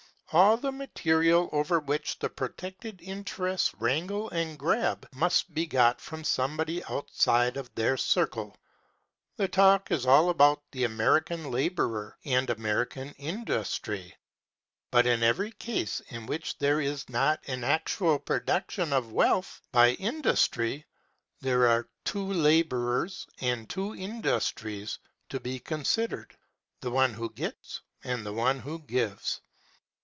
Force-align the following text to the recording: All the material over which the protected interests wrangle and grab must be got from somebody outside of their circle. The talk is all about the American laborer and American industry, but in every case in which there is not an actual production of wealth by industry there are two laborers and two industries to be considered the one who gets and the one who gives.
All 0.33 0.55
the 0.55 0.71
material 0.71 1.49
over 1.51 1.77
which 1.81 2.17
the 2.17 2.29
protected 2.29 3.01
interests 3.01 3.73
wrangle 3.79 4.29
and 4.29 4.57
grab 4.57 5.05
must 5.13 5.53
be 5.53 5.65
got 5.65 5.99
from 5.99 6.23
somebody 6.23 6.81
outside 6.85 7.57
of 7.57 7.69
their 7.75 7.97
circle. 7.97 8.55
The 9.35 9.49
talk 9.49 9.91
is 9.91 10.05
all 10.05 10.29
about 10.29 10.63
the 10.71 10.85
American 10.85 11.51
laborer 11.51 12.17
and 12.23 12.49
American 12.49 13.11
industry, 13.17 14.15
but 14.89 15.05
in 15.05 15.21
every 15.21 15.51
case 15.51 15.99
in 16.07 16.25
which 16.27 16.57
there 16.59 16.79
is 16.79 17.09
not 17.09 17.41
an 17.47 17.65
actual 17.65 18.17
production 18.17 18.93
of 18.93 19.11
wealth 19.11 19.59
by 19.73 19.95
industry 19.95 20.85
there 21.41 21.67
are 21.67 21.89
two 22.05 22.25
laborers 22.31 23.27
and 23.41 23.69
two 23.69 23.93
industries 23.97 24.97
to 25.27 25.41
be 25.41 25.59
considered 25.59 26.33
the 26.79 26.89
one 26.91 27.13
who 27.15 27.29
gets 27.31 27.81
and 28.05 28.25
the 28.25 28.31
one 28.31 28.59
who 28.59 28.79
gives. 28.83 29.41